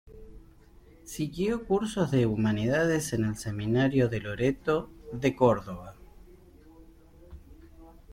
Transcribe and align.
Siguió 1.03 1.63
cursos 1.67 2.09
de 2.09 2.25
Humanidades 2.25 3.13
en 3.13 3.23
el 3.23 3.37
Seminario 3.37 4.09
de 4.09 4.19
Loreto, 4.19 4.89
de 5.13 5.35
Córdoba. 5.35 5.93